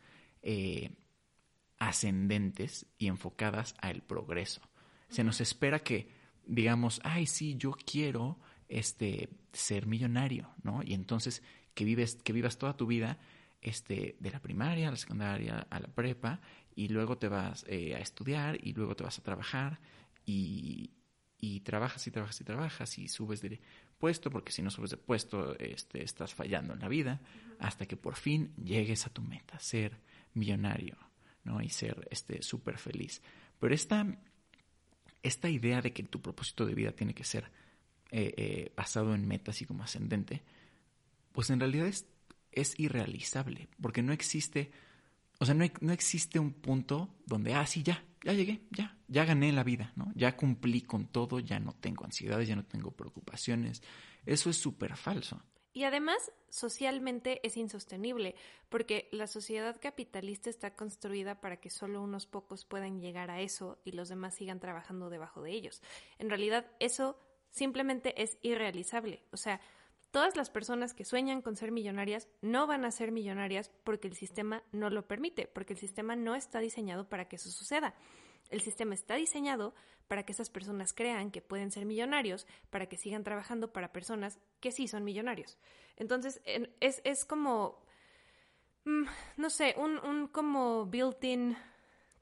ascendentes 1.79 2.85
y 2.97 3.07
enfocadas 3.07 3.75
al 3.79 4.01
progreso. 4.01 4.61
Se 5.09 5.23
nos 5.23 5.41
espera 5.41 5.79
que 5.79 6.09
digamos, 6.47 7.01
ay, 7.03 7.27
sí, 7.27 7.55
yo 7.57 7.71
quiero 7.71 8.39
este, 8.69 9.29
ser 9.51 9.85
millonario, 9.85 10.49
¿no? 10.63 10.81
Y 10.83 10.93
entonces 10.93 11.43
que, 11.73 11.85
vives, 11.85 12.15
que 12.15 12.33
vivas 12.33 12.57
toda 12.57 12.75
tu 12.75 12.87
vida 12.87 13.19
este, 13.61 14.15
de 14.19 14.31
la 14.31 14.41
primaria 14.41 14.87
a 14.87 14.91
la 14.91 14.97
secundaria 14.97 15.67
a 15.69 15.79
la 15.79 15.87
prepa 15.87 16.39
y 16.75 16.87
luego 16.87 17.17
te 17.17 17.27
vas 17.27 17.65
eh, 17.67 17.95
a 17.95 17.99
estudiar 17.99 18.57
y 18.61 18.73
luego 18.73 18.95
te 18.95 19.03
vas 19.03 19.19
a 19.19 19.23
trabajar 19.23 19.79
y, 20.25 20.91
y, 21.39 21.61
trabajas 21.61 22.05
y 22.07 22.11
trabajas 22.11 22.41
y 22.41 22.43
trabajas 22.43 22.97
y 22.97 23.07
subes 23.07 23.41
de 23.41 23.59
puesto 23.97 24.29
porque 24.29 24.51
si 24.51 24.61
no 24.61 24.69
subes 24.69 24.91
de 24.91 24.97
puesto 24.97 25.57
este, 25.59 26.03
estás 26.03 26.33
fallando 26.33 26.73
en 26.73 26.79
la 26.79 26.87
vida 26.87 27.19
hasta 27.59 27.85
que 27.87 27.97
por 27.97 28.15
fin 28.15 28.53
llegues 28.55 29.05
a 29.07 29.09
tu 29.09 29.21
meta, 29.21 29.59
ser 29.59 29.99
millonario 30.33 31.06
¿no? 31.47 31.61
y 31.61 31.69
ser 31.69 32.07
este, 32.11 32.43
súper 32.43 32.77
feliz. 32.77 33.21
Pero 33.59 33.73
esta, 33.73 34.05
esta 35.23 35.49
idea 35.49 35.81
de 35.81 35.93
que 35.93 36.03
tu 36.03 36.21
propósito 36.21 36.65
de 36.65 36.75
vida 36.75 36.91
tiene 36.91 37.13
que 37.13 37.23
ser 37.23 37.45
eh, 38.11 38.33
eh, 38.37 38.73
basado 38.75 39.15
en 39.15 39.27
metas 39.27 39.61
y 39.61 39.65
como 39.65 39.83
ascendente, 39.83 40.43
pues 41.31 41.49
en 41.49 41.59
realidad 41.59 41.87
es, 41.87 42.05
es 42.51 42.79
irrealizable, 42.79 43.69
porque 43.81 44.03
no 44.03 44.13
existe, 44.13 44.71
o 45.39 45.45
sea, 45.45 45.55
no, 45.55 45.65
no, 45.81 45.93
existe 45.93 46.39
un 46.39 46.51
punto 46.51 47.15
donde, 47.25 47.53
ah, 47.53 47.65
sí, 47.65 47.81
ya, 47.83 48.03
ya 48.23 48.33
llegué, 48.33 48.61
ya, 48.71 48.97
ya 49.07 49.25
gané 49.25 49.51
la 49.51 49.63
vida, 49.63 49.93
¿no? 49.95 50.11
Ya 50.15 50.35
cumplí 50.35 50.81
con 50.81 51.07
todo, 51.07 51.39
ya 51.39 51.59
no 51.59 51.73
tengo 51.73 52.05
ansiedades, 52.05 52.47
ya 52.47 52.55
no 52.55 52.65
tengo 52.65 52.91
preocupaciones. 52.91 53.81
Eso 54.25 54.49
es 54.49 54.57
súper 54.57 54.97
falso. 54.97 55.41
Y 55.77 55.83
además, 55.83 56.31
socialmente 56.49 57.39
es 57.45 57.55
insostenible, 57.55 58.33
porque 58.67 59.07
la 59.11 59.27
sociedad 59.27 59.79
capitalista 59.79 60.49
está 60.49 60.75
construida 60.75 61.39
para 61.39 61.57
que 61.57 61.69
solo 61.69 62.01
unos 62.01 62.25
pocos 62.25 62.65
puedan 62.65 62.99
llegar 62.99 63.29
a 63.29 63.41
eso 63.41 63.77
y 63.85 63.91
los 63.91 64.09
demás 64.09 64.33
sigan 64.33 64.59
trabajando 64.59 65.11
debajo 65.11 65.43
de 65.43 65.51
ellos. 65.51 65.83
En 66.17 66.31
realidad, 66.31 66.65
eso 66.79 67.19
simplemente 67.51 68.19
es 68.23 68.39
irrealizable. 68.41 69.21
O 69.31 69.37
sea, 69.37 69.61
todas 70.09 70.35
las 70.35 70.49
personas 70.49 70.95
que 70.95 71.05
sueñan 71.05 71.43
con 71.43 71.55
ser 71.55 71.71
millonarias 71.71 72.27
no 72.41 72.65
van 72.65 72.83
a 72.83 72.89
ser 72.89 73.11
millonarias 73.11 73.69
porque 73.83 74.07
el 74.07 74.15
sistema 74.15 74.63
no 74.71 74.89
lo 74.89 75.07
permite, 75.07 75.45
porque 75.45 75.73
el 75.73 75.79
sistema 75.79 76.15
no 76.15 76.33
está 76.33 76.57
diseñado 76.57 77.07
para 77.07 77.27
que 77.27 77.35
eso 77.35 77.51
suceda. 77.51 77.93
El 78.49 78.61
sistema 78.61 78.93
está 78.93 79.15
diseñado 79.15 79.73
para 80.07 80.23
que 80.23 80.31
esas 80.31 80.49
personas 80.49 80.93
crean 80.93 81.31
que 81.31 81.41
pueden 81.41 81.71
ser 81.71 81.85
millonarios, 81.85 82.47
para 82.69 82.87
que 82.87 82.97
sigan 82.97 83.23
trabajando 83.23 83.73
para 83.73 83.91
personas 83.91 84.39
que 84.59 84.71
sí 84.71 84.87
son 84.87 85.03
millonarios. 85.03 85.57
Entonces, 85.97 86.41
es, 86.45 87.01
es 87.03 87.25
como, 87.25 87.83
mm, 88.85 89.05
no 89.37 89.49
sé, 89.49 89.75
un, 89.77 89.99
un 89.99 90.27
como 90.27 90.85
built-in, 90.85 91.57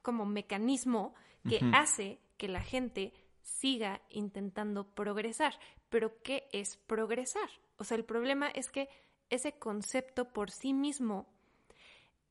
como 0.02 0.26
mecanismo 0.26 1.14
que 1.48 1.60
hace 1.72 2.18
que 2.36 2.48
la 2.48 2.60
gente 2.60 3.12
siga 3.42 4.02
intentando 4.10 4.84
progresar. 4.84 5.54
Pero, 5.88 6.20
¿qué 6.22 6.48
es 6.52 6.76
progresar? 6.76 7.48
O 7.76 7.84
sea, 7.84 7.96
el 7.96 8.04
problema 8.04 8.48
es 8.48 8.68
que 8.68 8.88
ese 9.30 9.52
concepto 9.58 10.32
por 10.32 10.50
sí 10.50 10.72
mismo 10.72 11.26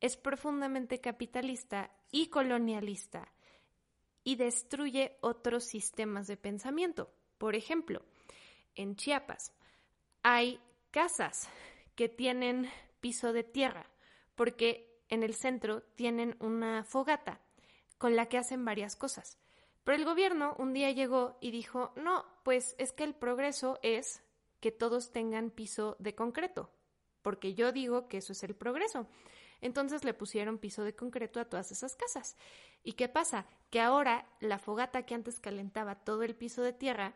es 0.02 0.18
profundamente 0.18 1.00
capitalista 1.00 1.92
y 2.12 2.28
colonialista 2.28 3.32
y 4.26 4.36
destruye 4.36 5.16
otros 5.22 5.64
sistemas 5.64 6.28
de 6.28 6.36
pensamiento. 6.36 7.14
Por 7.38 7.56
ejemplo, 7.56 8.02
en 8.74 8.98
Chiapas 8.98 9.54
hay 10.24 10.60
casas 10.92 11.48
que 11.96 12.10
tienen 12.10 12.70
piso 13.00 13.32
de 13.32 13.44
tierra 13.44 13.90
porque 14.34 15.00
en 15.10 15.24
el 15.24 15.36
centro 15.36 15.84
tienen 15.96 16.36
una 16.40 16.84
fogata 16.84 17.40
con 18.00 18.16
la 18.16 18.26
que 18.26 18.40
hacen 18.40 18.66
varias 18.66 18.96
cosas. 18.96 19.38
Pero 19.84 19.98
el 19.98 20.06
gobierno 20.06 20.56
un 20.58 20.74
día 20.74 20.90
llegó 20.90 21.38
y 21.40 21.52
dijo, 21.52 21.94
no, 21.96 22.26
pues 22.44 22.76
es 22.80 22.92
que 22.92 23.04
el 23.04 23.14
progreso 23.14 23.80
es 23.84 24.24
que 24.60 24.72
todos 24.72 25.12
tengan 25.12 25.52
piso 25.52 25.96
de 26.00 26.16
concreto, 26.16 26.72
porque 27.22 27.54
yo 27.54 27.72
digo 27.72 28.08
que 28.08 28.18
eso 28.18 28.34
es 28.34 28.44
el 28.44 28.56
progreso. 28.56 29.08
Entonces 29.66 30.04
le 30.04 30.14
pusieron 30.14 30.60
piso 30.60 30.84
de 30.84 30.94
concreto 30.94 31.40
a 31.40 31.46
todas 31.46 31.72
esas 31.72 31.96
casas. 31.96 32.38
¿Y 32.84 32.94
qué 32.94 33.10
pasa? 33.10 33.48
Que 33.72 33.82
ahora 33.82 34.30
la 34.40 34.60
fogata 34.60 35.08
que 35.08 35.16
antes 35.16 35.40
calentaba 35.40 35.96
todo 35.96 36.22
el 36.22 36.36
piso 36.36 36.62
de 36.62 36.72
tierra, 36.72 37.16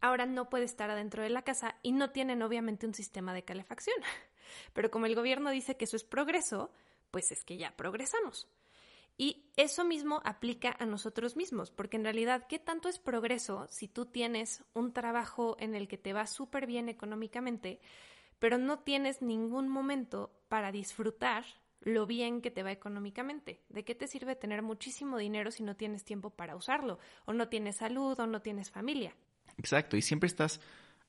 ahora 0.00 0.26
no 0.26 0.48
puede 0.48 0.64
estar 0.64 0.90
adentro 0.90 1.24
de 1.24 1.30
la 1.30 1.42
casa 1.42 1.74
y 1.82 1.90
no 1.90 2.12
tienen 2.12 2.40
obviamente 2.42 2.86
un 2.86 2.94
sistema 2.94 3.34
de 3.34 3.42
calefacción. 3.42 3.96
Pero 4.74 4.92
como 4.92 5.06
el 5.06 5.16
gobierno 5.16 5.50
dice 5.50 5.76
que 5.76 5.86
eso 5.86 5.96
es 5.96 6.04
progreso, 6.04 6.70
pues 7.10 7.32
es 7.32 7.44
que 7.44 7.56
ya 7.56 7.76
progresamos. 7.76 8.46
Y 9.18 9.50
eso 9.56 9.84
mismo 9.84 10.20
aplica 10.24 10.76
a 10.78 10.86
nosotros 10.86 11.34
mismos, 11.34 11.72
porque 11.72 11.96
en 11.96 12.04
realidad, 12.04 12.46
¿qué 12.48 12.60
tanto 12.60 12.88
es 12.88 13.00
progreso 13.00 13.66
si 13.68 13.88
tú 13.88 14.06
tienes 14.06 14.62
un 14.72 14.92
trabajo 14.92 15.56
en 15.58 15.74
el 15.74 15.88
que 15.88 15.98
te 15.98 16.12
va 16.12 16.28
súper 16.28 16.66
bien 16.66 16.88
económicamente, 16.88 17.80
pero 18.38 18.58
no 18.58 18.80
tienes 18.80 19.22
ningún 19.22 19.68
momento 19.68 20.32
para 20.48 20.72
disfrutar 20.72 21.44
lo 21.80 22.06
bien 22.06 22.40
que 22.40 22.50
te 22.50 22.62
va 22.62 22.72
económicamente. 22.72 23.62
¿De 23.68 23.84
qué 23.84 23.94
te 23.94 24.08
sirve 24.08 24.34
tener 24.34 24.62
muchísimo 24.62 25.18
dinero 25.18 25.50
si 25.50 25.62
no 25.62 25.76
tienes 25.76 26.04
tiempo 26.04 26.30
para 26.30 26.56
usarlo? 26.56 26.98
O 27.26 27.32
no 27.32 27.48
tienes 27.48 27.76
salud 27.76 28.18
o 28.18 28.26
no 28.26 28.42
tienes 28.42 28.70
familia. 28.70 29.14
Exacto, 29.58 29.96
y 29.96 30.02
siempre 30.02 30.26
estás 30.26 30.60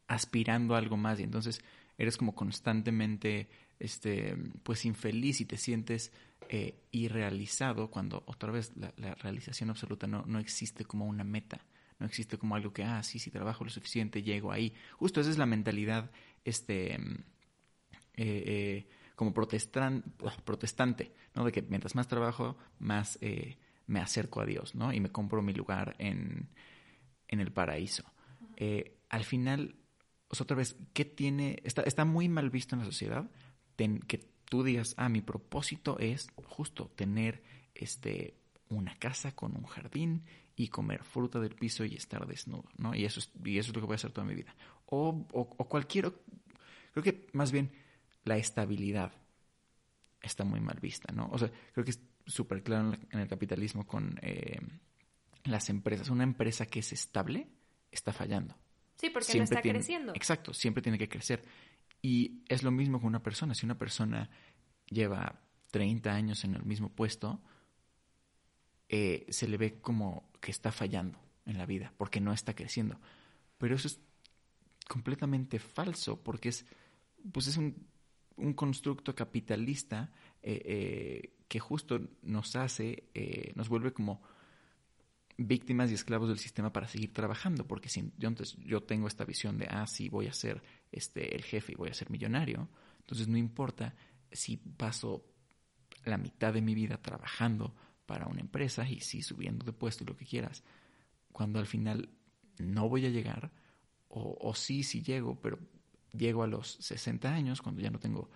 aspirando 0.08 0.76
a 0.76 0.78
algo 0.78 0.98
más 0.98 1.20
y 1.20 1.24
entonces 1.24 1.62
eres 1.98 2.18
como 2.18 2.36
constantemente 2.36 3.50
este 3.80 4.36
pues 4.64 4.86
infeliz 4.86 5.42
y 5.42 5.46
te 5.46 5.58
sientes 5.58 6.12
eh, 6.50 6.80
irrealizado 6.92 7.92
cuando 7.92 8.24
otra 8.26 8.52
vez 8.52 8.72
la, 8.78 9.16
realización 9.16 9.70
absoluta 9.70 10.08
no, 10.08 10.24
no 10.26 10.40
existe 10.40 10.86
como 10.86 11.06
una 11.06 11.24
meta 11.24 11.66
no 12.00 12.06
existe 12.06 12.38
como 12.38 12.56
algo 12.56 12.72
que 12.72 12.84
ah 12.84 13.04
sí 13.04 13.20
si 13.20 13.32
trabajo 13.32 13.64
lo 13.64 13.70
suficiente 13.70 14.24
llego 14.24 14.52
ahí 14.52 14.74
justo 14.94 15.20
esa 15.20 15.30
es 15.30 15.38
la 15.38 15.46
mentalidad 15.46 16.10
este, 16.48 16.94
eh, 16.94 16.98
eh, 18.16 18.88
como 19.16 19.34
protestante, 19.34 21.14
¿no? 21.36 21.44
De 21.46 21.52
que 21.52 21.62
mientras 21.62 21.96
más 21.96 22.08
trabajo, 22.08 22.58
más 22.80 23.18
eh, 23.22 23.58
me 23.88 24.00
acerco 24.00 24.42
a 24.42 24.46
Dios, 24.46 24.76
¿no? 24.76 24.94
Y 24.94 25.00
me 25.00 25.12
compro 25.12 25.42
mi 25.42 25.54
lugar 25.54 25.96
en, 26.00 26.50
en 27.28 27.40
el 27.40 27.52
paraíso. 27.52 28.04
al 29.10 29.24
final, 29.24 29.76
otra 30.30 30.58
vez, 30.58 30.76
¿qué 30.94 31.06
tiene? 31.06 31.62
Está, 31.64 31.84
está 31.84 32.06
muy 32.06 32.30
mal 32.30 32.50
visto 32.50 32.76
en 32.76 32.80
la 32.80 32.86
sociedad 32.86 33.30
que 34.08 34.18
tú 34.46 34.64
digas, 34.64 34.96
ah, 34.98 35.10
mi 35.10 35.22
propósito 35.22 36.00
es 36.00 36.30
justo 36.36 36.92
tener 36.96 37.44
este 37.76 38.36
una 38.70 38.96
casa 38.96 39.34
con 39.34 39.56
un 39.56 39.66
jardín 39.66 40.26
y 40.56 40.70
comer 40.70 41.04
fruta 41.04 41.40
del 41.40 41.56
piso 41.56 41.86
y 41.86 41.96
estar 41.96 42.26
desnudo, 42.26 42.66
¿no? 42.78 42.96
Y 42.96 43.06
eso 43.06 43.20
es, 43.20 43.32
y 43.46 43.60
eso 43.60 43.70
es 43.70 43.76
lo 43.76 43.82
que 43.82 43.88
voy 43.88 43.94
a 43.94 43.96
hacer 43.96 44.12
toda 44.12 44.26
mi 44.26 44.36
vida. 44.36 44.56
O, 44.90 45.28
o, 45.34 45.68
cualquier, 45.68 46.14
creo 46.92 47.04
que 47.04 47.28
más 47.34 47.52
bien 47.52 47.72
la 48.24 48.38
estabilidad 48.38 49.12
está 50.22 50.46
muy 50.46 50.62
mal 50.62 50.80
vista, 50.80 51.12
¿no? 51.14 51.30
O 51.32 51.38
sea, 51.38 51.52
creo 51.74 51.84
que 51.84 51.92
es 51.92 52.02
súper 52.26 52.64
claro 52.64 52.94
en, 53.12 53.20
el 53.20 53.28
capitalismo 53.28 53.86
con 53.86 54.18
eh, 54.22 54.60
las 55.44 55.70
empresas. 55.70 56.10
Una 56.10 56.24
empresa 56.24 56.66
que 56.66 56.80
es 56.80 56.94
estable 56.94 57.48
está 57.92 58.14
fallando. 58.14 58.56
Sí, 58.96 59.10
porque 59.10 59.38
no 59.38 59.44
está 59.44 59.62
creciendo. 59.62 60.14
Exacto, 60.16 60.54
siempre 60.54 60.82
tiene 60.82 60.98
que 60.98 61.10
crecer. 61.10 61.44
Y 62.02 62.44
es 62.48 62.64
lo 62.64 62.72
mismo 62.72 63.00
con 63.00 63.08
una 63.08 63.22
persona. 63.22 63.54
Si 63.54 63.66
una 63.66 63.78
persona 63.78 64.30
lleva 64.90 65.42
30 65.72 66.12
años 66.12 66.44
en 66.44 66.56
el 66.56 66.64
mismo 66.64 66.90
puesto, 66.90 67.42
eh, 68.90 69.26
se 69.30 69.48
le 69.48 69.58
ve 69.58 69.82
como 69.82 70.32
que 70.40 70.52
está 70.52 70.72
fallando 70.72 71.20
en 71.46 71.58
la 71.58 71.66
vida, 71.66 71.94
porque 71.98 72.22
no 72.22 72.34
está 72.34 72.56
creciendo. 72.56 73.00
Pero 73.58 73.76
eso 73.76 73.88
es 73.88 74.00
completamente 74.88 75.60
falso, 75.60 76.22
porque 76.22 76.50
es, 76.50 76.66
pues 77.32 77.48
es 77.48 77.58
un, 77.58 77.88
un 78.38 78.54
constructo 78.54 79.16
capitalista 79.16 80.12
eh, 80.42 80.62
eh, 80.66 81.34
que 81.48 81.60
justo 81.60 82.00
nos 82.24 82.56
hace, 82.56 83.06
nos 83.56 83.70
vuelve 83.70 83.94
como 83.94 84.22
víctimas 85.38 85.92
y 85.92 85.94
esclavos 85.94 86.30
del 86.30 86.40
sistema 86.40 86.74
para 86.74 86.88
seguir 86.88 87.14
trabajando, 87.14 87.66
porque 87.68 87.90
si 87.90 88.12
yo, 88.18 88.28
entonces, 88.28 88.58
yo 88.66 88.84
tengo 88.84 89.08
esta 89.08 89.24
visión 89.24 89.58
de, 89.58 89.68
ah, 89.70 89.86
sí, 89.88 90.10
voy 90.10 90.28
a 90.28 90.34
ser 90.34 90.62
este, 90.92 91.36
el 91.36 91.44
jefe 91.44 91.74
y 91.74 91.76
voy 91.76 91.90
a 91.90 91.94
ser 91.94 92.10
millonario, 92.10 92.68
entonces 93.00 93.28
no 93.28 93.38
importa 93.38 93.96
si 94.32 94.58
paso 94.58 95.24
la 96.04 96.18
mitad 96.18 96.54
de 96.54 96.62
mi 96.62 96.74
vida 96.74 96.98
trabajando 97.02 97.76
para 98.06 98.28
una 98.28 98.42
empresa 98.42 98.90
y 98.90 99.00
sí 99.00 99.22
subiendo 99.22 99.66
de 99.66 99.74
puesto 99.74 100.04
y 100.04 100.08
lo 100.08 100.18
que 100.18 100.26
quieras, 100.26 100.64
cuando 101.32 101.60
al 101.60 101.68
final 101.68 102.10
no 102.58 102.90
voy 102.90 103.06
a 103.06 103.10
llegar, 103.10 103.52
o, 104.10 104.38
o 104.40 104.54
sí, 104.54 104.84
sí 104.84 105.02
llego, 105.02 105.40
pero 105.40 105.60
llego 106.14 106.44
a 106.44 106.48
los 106.48 106.74
60 106.82 107.32
años 107.32 107.62
cuando 107.62 107.82
ya 107.82 107.90
no 107.90 108.00
tengo 108.00 108.30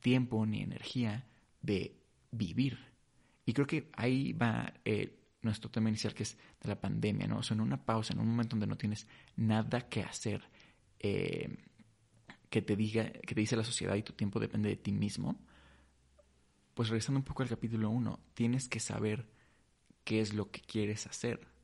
tiempo 0.00 0.44
ni 0.46 0.62
energía 0.62 1.26
de 1.60 1.96
vivir. 2.30 2.78
Y 3.44 3.52
creo 3.52 3.66
que 3.66 3.90
ahí 3.94 4.32
va 4.32 4.72
eh, 4.84 5.18
nuestro 5.42 5.70
tema 5.70 5.88
inicial, 5.88 6.14
que 6.14 6.24
es 6.24 6.36
de 6.60 6.68
la 6.68 6.80
pandemia, 6.80 7.26
¿no? 7.26 7.38
O 7.38 7.42
sea, 7.42 7.54
en 7.54 7.60
una 7.60 7.84
pausa, 7.84 8.12
en 8.12 8.20
un 8.20 8.28
momento 8.28 8.56
donde 8.56 8.66
no 8.66 8.76
tienes 8.76 9.06
nada 9.36 9.88
que 9.88 10.02
hacer, 10.02 10.42
eh, 10.98 11.56
que 12.50 12.62
te 12.62 12.76
diga, 12.76 13.10
que 13.10 13.34
te 13.34 13.40
dice 13.40 13.56
la 13.56 13.64
sociedad 13.64 13.94
y 13.96 14.02
tu 14.02 14.12
tiempo 14.12 14.40
depende 14.40 14.68
de 14.68 14.76
ti 14.76 14.92
mismo, 14.92 15.40
pues 16.74 16.88
regresando 16.88 17.18
un 17.18 17.24
poco 17.24 17.42
al 17.42 17.48
capítulo 17.48 17.90
1, 17.90 18.20
tienes 18.34 18.68
que 18.68 18.80
saber 18.80 19.28
qué 20.04 20.20
es 20.20 20.34
lo 20.34 20.50
que 20.50 20.60
quieres 20.60 21.06
hacer 21.06 21.55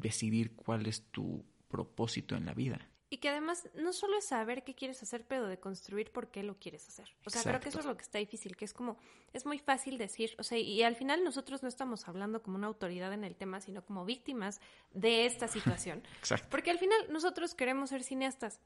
decidir 0.00 0.54
cuál 0.54 0.86
es 0.86 1.02
tu 1.10 1.44
propósito 1.68 2.34
en 2.36 2.46
la 2.46 2.54
vida. 2.54 2.88
Y 3.10 3.18
que 3.18 3.30
además 3.30 3.66
no 3.74 3.94
solo 3.94 4.18
es 4.18 4.26
saber 4.26 4.64
qué 4.64 4.74
quieres 4.74 5.02
hacer, 5.02 5.24
pero 5.26 5.46
de 5.46 5.58
construir 5.58 6.12
por 6.12 6.30
qué 6.30 6.42
lo 6.42 6.58
quieres 6.58 6.86
hacer. 6.88 7.08
O 7.24 7.30
sea, 7.30 7.42
creo 7.42 7.58
que 7.58 7.70
eso 7.70 7.80
es 7.80 7.86
lo 7.86 7.96
que 7.96 8.02
está 8.02 8.18
difícil, 8.18 8.54
que 8.54 8.66
es 8.66 8.74
como, 8.74 8.98
es 9.32 9.46
muy 9.46 9.58
fácil 9.58 9.96
decir, 9.96 10.34
o 10.38 10.42
sea, 10.42 10.58
y 10.58 10.82
al 10.82 10.94
final 10.94 11.24
nosotros 11.24 11.62
no 11.62 11.70
estamos 11.70 12.06
hablando 12.06 12.42
como 12.42 12.58
una 12.58 12.66
autoridad 12.66 13.14
en 13.14 13.24
el 13.24 13.34
tema, 13.34 13.62
sino 13.62 13.82
como 13.82 14.04
víctimas 14.04 14.60
de 14.92 15.24
esta 15.24 15.48
situación. 15.48 16.02
Exacto. 16.18 16.48
Porque 16.50 16.70
al 16.70 16.78
final 16.78 16.98
nosotros 17.10 17.54
queremos 17.54 17.88
ser 17.90 18.02
cineastas. 18.02 18.60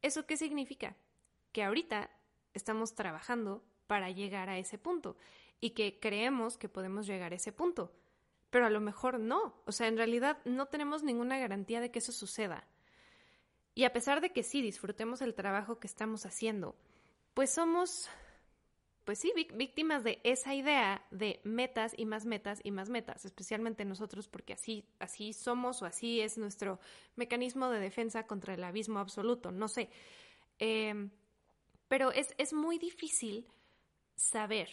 ¿Eso 0.00 0.26
qué 0.26 0.36
significa? 0.36 0.94
Que 1.50 1.64
ahorita 1.64 2.10
estamos 2.54 2.94
trabajando 2.94 3.64
para 3.88 4.10
llegar 4.10 4.48
a 4.48 4.58
ese 4.58 4.78
punto. 4.78 5.16
y 5.58 5.70
que 5.70 5.98
creemos 5.98 6.58
que 6.58 6.68
podemos 6.68 7.06
llegar 7.06 7.32
a 7.32 7.36
ese 7.36 7.50
punto. 7.50 7.90
Pero 8.50 8.66
a 8.66 8.70
lo 8.70 8.80
mejor 8.80 9.18
no. 9.18 9.60
O 9.66 9.72
sea, 9.72 9.88
en 9.88 9.96
realidad 9.96 10.38
no 10.44 10.66
tenemos 10.66 11.02
ninguna 11.02 11.38
garantía 11.38 11.80
de 11.80 11.90
que 11.90 11.98
eso 11.98 12.12
suceda. 12.12 12.66
Y 13.74 13.84
a 13.84 13.92
pesar 13.92 14.20
de 14.20 14.32
que 14.32 14.42
sí 14.42 14.62
disfrutemos 14.62 15.20
el 15.20 15.34
trabajo 15.34 15.78
que 15.78 15.86
estamos 15.86 16.24
haciendo, 16.24 16.74
pues 17.34 17.50
somos, 17.52 18.08
pues 19.04 19.18
sí, 19.18 19.32
víctimas 19.54 20.02
de 20.02 20.18
esa 20.24 20.54
idea 20.54 21.04
de 21.10 21.40
metas 21.44 21.92
y 21.94 22.06
más 22.06 22.24
metas 22.24 22.60
y 22.64 22.70
más 22.70 22.88
metas, 22.88 23.26
especialmente 23.26 23.84
nosotros 23.84 24.28
porque 24.28 24.54
así, 24.54 24.88
así 24.98 25.34
somos 25.34 25.82
o 25.82 25.84
así 25.84 26.22
es 26.22 26.38
nuestro 26.38 26.80
mecanismo 27.16 27.68
de 27.68 27.78
defensa 27.78 28.26
contra 28.26 28.54
el 28.54 28.64
abismo 28.64 28.98
absoluto, 28.98 29.52
no 29.52 29.68
sé. 29.68 29.90
Em, 30.58 31.10
pero 31.88 32.12
es, 32.12 32.34
es 32.38 32.54
muy 32.54 32.78
difícil 32.78 33.46
saber 34.14 34.70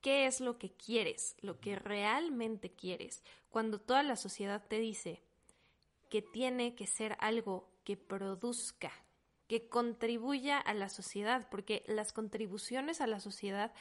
qué 0.00 0.26
es 0.26 0.40
lo 0.40 0.58
que 0.58 0.72
quieres, 0.72 1.36
lo 1.40 1.60
que 1.60 1.76
realmente 1.76 2.70
quieres, 2.70 3.22
cuando 3.50 3.80
toda 3.80 4.02
la 4.02 4.16
sociedad 4.16 4.66
te 4.66 4.78
dice 4.78 5.22
que 6.08 6.22
tiene 6.22 6.74
que 6.74 6.86
ser 6.86 7.16
algo 7.20 7.68
que 7.84 7.96
produzca, 7.96 8.92
que 9.46 9.68
contribuya 9.68 10.58
a 10.58 10.74
la 10.74 10.88
sociedad, 10.88 11.48
porque 11.50 11.84
las 11.86 12.12
contribuciones 12.12 13.00
a 13.00 13.06
la 13.06 13.20
sociedad 13.20 13.72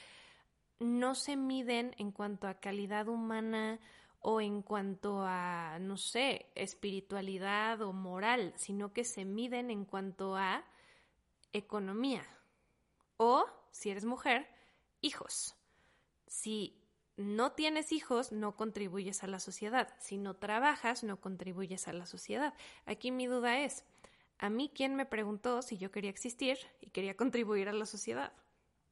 no 0.79 1.15
se 1.15 1.36
miden 1.36 1.95
en 1.97 2.12
cuanto 2.12 2.47
a 2.47 2.59
calidad 2.59 3.07
humana 3.07 3.79
o 4.19 4.41
en 4.41 4.62
cuanto 4.62 5.21
a, 5.21 5.77
no 5.79 5.97
sé, 5.97 6.47
espiritualidad 6.55 7.81
o 7.81 7.93
moral, 7.93 8.53
sino 8.57 8.93
que 8.93 9.03
se 9.03 9.25
miden 9.25 9.71
en 9.71 9.86
cuanto 9.86 10.36
a 10.36 10.65
economía. 11.53 12.24
O, 13.17 13.45
si 13.71 13.89
eres 13.89 14.05
mujer, 14.05 14.47
hijos. 15.01 15.57
Si 16.27 16.77
no 17.17 17.53
tienes 17.53 17.91
hijos, 17.91 18.31
no 18.31 18.55
contribuyes 18.55 19.24
a 19.24 19.27
la 19.27 19.39
sociedad. 19.39 19.93
Si 20.00 20.17
no 20.17 20.36
trabajas, 20.36 21.03
no 21.03 21.19
contribuyes 21.19 21.88
a 21.88 21.93
la 21.93 22.05
sociedad. 22.05 22.53
Aquí 22.86 23.12
mi 23.12 23.25
duda 23.25 23.60
es, 23.62 23.84
¿a 24.38 24.50
mí 24.50 24.72
quién 24.74 24.96
me 24.96 25.05
preguntó 25.05 25.62
si 25.63 25.77
yo 25.77 25.91
quería 25.91 26.12
existir 26.12 26.57
y 26.79 26.91
quería 26.91 27.17
contribuir 27.17 27.69
a 27.69 27.74
la 27.74 27.88
sociedad? 27.88 28.34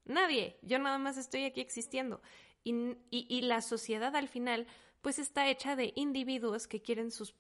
Nadie. 0.06 0.58
Yo 0.64 0.80
nada 0.80 0.98
más 0.98 1.18
estoy 1.18 1.46
aquí 1.46 1.62
existiendo. 1.62 2.22
Y, 2.64 3.42
la 3.42 3.62
sociedad 3.62 4.16
al 4.16 4.28
final, 4.28 4.66
pues 5.04 5.20
está 5.20 5.48
hecha 5.48 5.76
de 5.76 5.94
individuos 5.96 6.68
que 6.68 6.82
quieren 6.82 7.12
sus 7.12 7.36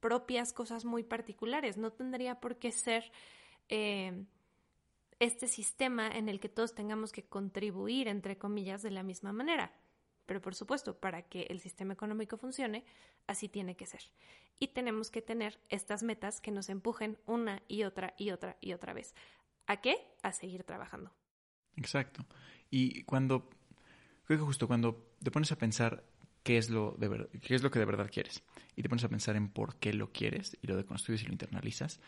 propias 0.00 0.52
cosas 0.52 0.84
muy 0.84 1.04
particulares. 1.04 1.76
No 1.76 1.92
tendría 1.92 2.40
por 2.40 2.58
qué 2.58 2.72
ser 2.72 3.12
eh, 3.68 4.24
este 5.20 5.46
sistema 5.46 6.08
en 6.08 6.28
el 6.28 6.40
que 6.40 6.48
todos 6.48 6.74
tengamos 6.74 7.12
que 7.12 7.24
contribuir, 7.24 8.08
entre 8.08 8.38
comillas, 8.38 8.82
de 8.82 8.90
la 8.90 9.02
misma 9.02 9.32
manera. 9.32 9.72
Pero 10.26 10.40
por 10.40 10.54
supuesto, 10.54 10.98
para 10.98 11.22
que 11.22 11.42
el 11.50 11.60
sistema 11.60 11.92
económico 11.92 12.38
funcione, 12.38 12.84
así 13.26 13.48
tiene 13.48 13.76
que 13.76 13.86
ser. 13.86 14.00
Y 14.58 14.68
tenemos 14.68 15.10
que 15.10 15.22
tener 15.22 15.60
estas 15.68 16.02
metas 16.02 16.40
que 16.40 16.50
nos 16.50 16.68
empujen 16.68 17.18
una 17.26 17.62
y 17.68 17.82
otra 17.84 18.14
y 18.16 18.30
otra 18.30 18.56
y 18.60 18.72
otra 18.72 18.92
vez. 18.94 19.14
¿A 19.66 19.80
qué? 19.80 19.96
A 20.22 20.32
seguir 20.32 20.64
trabajando. 20.64 21.12
Exacto. 21.76 22.24
Y 22.70 23.02
cuando, 23.04 23.50
creo 24.24 24.38
que 24.38 24.44
justo 24.44 24.66
cuando 24.66 25.12
te 25.22 25.30
pones 25.30 25.52
a 25.52 25.58
pensar 25.58 26.04
qué 26.42 26.58
es 26.58 26.70
lo 26.70 26.92
de 26.98 27.28
qué 27.40 27.54
es 27.54 27.62
lo 27.62 27.70
que 27.70 27.78
de 27.78 27.84
verdad 27.86 28.10
quieres 28.12 28.42
y 28.76 28.82
te 28.82 28.88
pones 28.88 29.04
a 29.04 29.08
pensar 29.08 29.34
en 29.34 29.48
por 29.48 29.76
qué 29.76 29.92
lo 29.92 30.12
quieres 30.12 30.56
y 30.60 30.66
lo 30.66 30.76
deconstruyes 30.76 31.22
y 31.22 31.26
lo 31.26 31.32
internalizas, 31.32 32.00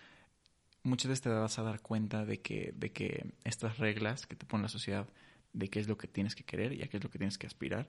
muchas 0.87 1.09
veces 1.09 1.23
te 1.23 1.29
vas 1.29 1.59
a 1.59 1.63
dar 1.63 1.81
cuenta 1.81 2.25
de 2.25 2.41
que, 2.41 2.73
de 2.77 2.93
que 2.93 3.33
estas 3.45 3.79
reglas 3.79 4.27
que 4.27 4.37
te 4.37 4.47
pone 4.47 4.63
la 4.63 4.69
sociedad 4.69 5.09
de 5.53 5.69
qué 5.69 5.81
es 5.81 5.89
lo 5.89 5.97
que 5.97 6.07
tienes 6.07 6.35
que 6.35 6.45
querer 6.45 6.73
y 6.73 6.83
a 6.83 6.89
qué 6.89 6.99
es 6.99 7.05
lo 7.05 7.11
que 7.11 7.19
tienes 7.19 7.39
que 7.39 7.47
aspirar, 7.47 7.89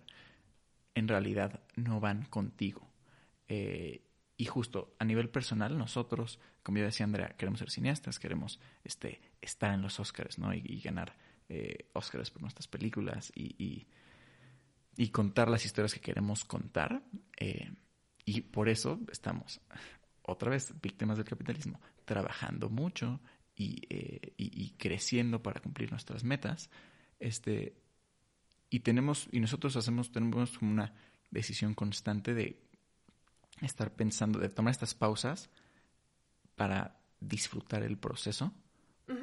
en 0.96 1.08
realidad 1.08 1.62
no 1.76 2.00
van 2.00 2.26
contigo. 2.26 2.88
Eh, 3.48 4.02
y 4.38 4.46
justo 4.46 4.96
a 5.00 5.06
nivel 5.06 5.30
personal, 5.30 5.78
nosotros, 5.78 6.40
como 6.64 6.78
ya 6.78 6.86
decía 6.86 7.06
Andrea, 7.06 7.30
queremos 7.30 7.60
ser 7.60 7.72
cineastas, 7.72 8.20
queremos 8.20 8.60
este, 8.84 9.20
estar 9.42 9.74
en 9.74 9.82
los 9.82 10.00
Oscars, 10.00 10.38
¿no? 10.38 10.54
Y, 10.54 10.80
ganar 10.80 11.16
eh, 11.50 11.90
Oscars 11.94 12.32
por 12.32 12.42
nuestras 12.42 12.68
películas 12.68 13.32
y, 13.36 13.86
y, 14.98 15.10
contar 15.10 15.50
las 15.50 15.66
historias 15.66 15.94
que 15.94 16.02
queremos 16.02 16.46
contar. 16.46 17.02
Eh, 17.38 17.72
y 18.26 18.42
por 18.42 18.70
eso 18.70 19.00
estamos, 19.12 19.60
otra 20.22 20.52
vez, 20.52 20.74
víctimas 20.82 21.18
del 21.18 21.26
capitalismo, 21.26 21.80
trabajando 22.08 22.70
mucho 22.70 23.20
y, 23.56 23.84
y 24.38 24.72
creciendo 24.78 25.44
para 25.44 25.60
cumplir 25.62 25.92
nuestras 25.92 26.24
metas 26.24 26.72
este, 27.20 27.76
y 28.70 28.82
tenemos, 28.82 29.28
y 29.32 29.40
nosotros 29.40 29.76
hacemos, 29.76 30.12
tenemos 30.12 30.58
como 30.58 30.72
una 30.72 30.94
decisión 31.32 31.74
constante 31.74 32.34
de 32.34 32.60
estar 33.62 33.94
pensando, 33.94 34.40
de 34.40 34.50
tomar 34.50 34.72
estas 34.72 34.94
pausas 34.94 35.50
para 36.56 37.00
disfrutar 37.20 37.84
el 37.84 37.98
proceso, 37.98 38.54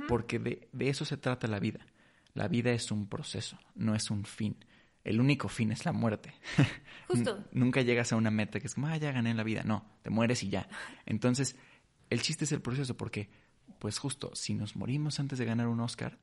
porque 0.08 0.38
de, 0.38 0.68
de, 0.72 0.88
eso 0.88 1.04
se 1.04 1.16
trata 1.16 1.46
la 1.46 1.60
vida. 1.60 1.86
La 2.32 2.48
vida 2.48 2.72
es 2.72 2.90
un 2.90 3.06
proceso, 3.08 3.58
no 3.74 3.94
es 3.94 4.10
un 4.10 4.24
fin. 4.24 4.56
El 5.04 5.20
único 5.20 5.48
fin 5.48 5.70
es 5.70 5.84
la 5.84 5.92
muerte. 5.92 6.32
Justo. 7.08 7.44
Nunca 7.52 7.82
llegas 7.82 8.12
a 8.12 8.16
una 8.16 8.30
meta 8.30 8.58
que 8.58 8.66
es 8.66 8.74
como, 8.74 8.86
ah, 8.86 8.96
ya 8.96 9.12
gané 9.12 9.34
la 9.34 9.42
vida. 9.42 9.62
No, 9.62 9.84
te 10.02 10.08
mueres 10.08 10.42
y 10.42 10.48
ya. 10.48 10.66
Entonces, 11.04 11.56
el 12.10 12.22
chiste 12.22 12.44
es 12.44 12.52
el 12.52 12.62
proceso, 12.62 12.96
porque, 12.96 13.28
pues 13.78 13.98
justo, 13.98 14.34
si 14.34 14.54
nos 14.54 14.76
morimos 14.76 15.20
antes 15.20 15.38
de 15.38 15.44
ganar 15.44 15.68
un 15.68 15.80
Oscar, 15.80 16.18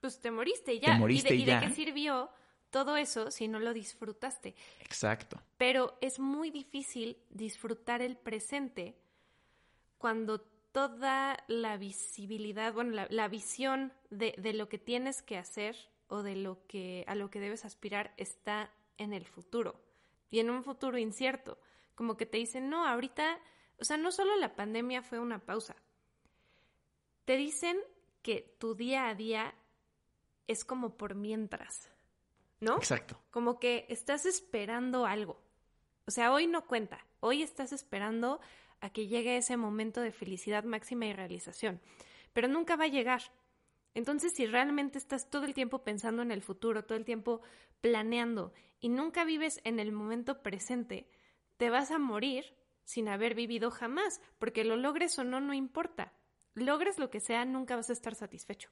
pues 0.00 0.20
te 0.20 0.30
moriste 0.30 0.74
y 0.74 0.80
ya. 0.80 0.92
Te 0.92 0.98
moriste 0.98 1.34
¿Y 1.34 1.40
de, 1.40 1.46
ya. 1.46 1.60
qué 1.60 1.70
sirvió 1.70 2.30
todo 2.70 2.96
eso 2.96 3.30
si 3.30 3.48
no 3.48 3.58
lo 3.58 3.72
disfrutaste? 3.72 4.54
Exacto. 4.80 5.42
Pero 5.56 5.98
es 6.00 6.18
muy 6.18 6.50
difícil 6.50 7.18
disfrutar 7.30 8.02
el 8.02 8.16
presente 8.16 8.96
cuando 9.96 10.40
toda 10.72 11.42
la 11.48 11.76
visibilidad, 11.76 12.72
bueno, 12.72 13.06
la, 13.08 13.28
visión 13.28 13.92
de, 14.10 14.34
de, 14.38 14.52
lo 14.52 14.68
que 14.68 14.78
tienes 14.78 15.22
que 15.22 15.36
hacer 15.36 15.76
o 16.06 16.22
de 16.22 16.36
lo 16.36 16.64
que 16.68 17.04
a 17.08 17.14
lo 17.14 17.30
que 17.30 17.40
debes 17.40 17.64
aspirar 17.64 18.14
está 18.16 18.70
en 18.96 19.12
el 19.12 19.26
futuro 19.26 19.82
y 20.30 20.38
en 20.38 20.50
un 20.50 20.62
futuro 20.62 20.98
incierto. 20.98 21.58
Como 21.94 22.16
que 22.16 22.26
te 22.26 22.38
dicen, 22.38 22.70
no, 22.70 22.86
ahorita, 22.86 23.40
o 23.80 23.84
sea, 23.84 23.96
no 23.96 24.10
solo 24.10 24.36
la 24.36 24.56
pandemia 24.56 25.02
fue 25.02 25.18
una 25.18 25.38
pausa. 25.38 25.76
Te 27.24 27.36
dicen 27.36 27.78
que 28.22 28.56
tu 28.58 28.74
día 28.74 29.08
a 29.08 29.14
día 29.14 29.54
es 30.46 30.64
como 30.64 30.96
por 30.96 31.14
mientras, 31.14 31.90
¿no? 32.60 32.76
Exacto. 32.76 33.20
Como 33.30 33.58
que 33.58 33.86
estás 33.88 34.26
esperando 34.26 35.06
algo. 35.06 35.40
O 36.06 36.10
sea, 36.10 36.32
hoy 36.32 36.46
no 36.46 36.66
cuenta. 36.66 37.04
Hoy 37.20 37.42
estás 37.42 37.72
esperando 37.72 38.40
a 38.80 38.90
que 38.90 39.06
llegue 39.06 39.36
ese 39.36 39.56
momento 39.56 40.00
de 40.00 40.12
felicidad 40.12 40.64
máxima 40.64 41.06
y 41.06 41.12
realización. 41.12 41.80
Pero 42.32 42.48
nunca 42.48 42.76
va 42.76 42.84
a 42.84 42.88
llegar. 42.88 43.22
Entonces, 43.94 44.32
si 44.34 44.46
realmente 44.46 44.98
estás 44.98 45.28
todo 45.28 45.44
el 45.44 45.54
tiempo 45.54 45.82
pensando 45.82 46.22
en 46.22 46.30
el 46.30 46.42
futuro, 46.42 46.84
todo 46.84 46.96
el 46.96 47.04
tiempo 47.04 47.42
planeando 47.80 48.52
y 48.80 48.88
nunca 48.88 49.24
vives 49.24 49.60
en 49.64 49.80
el 49.80 49.92
momento 49.92 50.42
presente, 50.42 51.08
te 51.56 51.70
vas 51.70 51.90
a 51.90 51.98
morir 51.98 52.54
sin 52.88 53.06
haber 53.10 53.34
vivido 53.34 53.70
jamás, 53.70 54.22
porque 54.38 54.64
lo 54.64 54.76
logres 54.76 55.18
o 55.18 55.24
no, 55.24 55.40
no 55.42 55.52
importa. 55.52 56.14
Logres 56.54 56.98
lo 56.98 57.10
que 57.10 57.20
sea, 57.20 57.44
nunca 57.44 57.76
vas 57.76 57.90
a 57.90 57.92
estar 57.92 58.14
satisfecho. 58.14 58.70